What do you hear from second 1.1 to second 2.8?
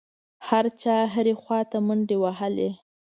هرې خوا ته منډې وهلې.